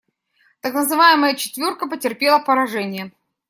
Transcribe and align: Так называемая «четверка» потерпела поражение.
Так 0.61 0.73
называемая 0.73 1.35
«четверка» 1.35 1.87
потерпела 1.87 2.39
поражение. 2.39 3.11